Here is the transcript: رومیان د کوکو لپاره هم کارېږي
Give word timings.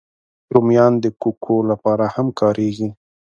رومیان 0.53 0.93
د 1.03 1.05
کوکو 1.21 1.55
لپاره 1.71 2.05
هم 2.15 2.27
کارېږي 2.39 2.89